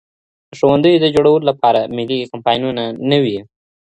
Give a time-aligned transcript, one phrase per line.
[0.49, 3.39] د ښوونځیو د جوړولو لپاره ملي کمپاینونه نه وو.